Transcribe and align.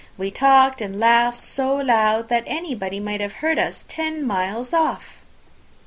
we 0.17 0.31
talked 0.31 0.81
and 0.81 0.99
laughed 0.99 1.37
so 1.37 1.75
loud, 1.75 2.27
that 2.27 2.43
anybody 2.47 2.99
might 2.99 3.21
have 3.21 3.33
heard 3.33 3.59
us 3.59 3.85
ten 3.87 4.25
miles 4.25 4.73
off!" 4.73 5.23